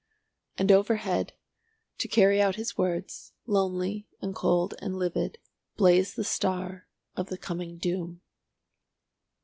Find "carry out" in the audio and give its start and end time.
2.07-2.55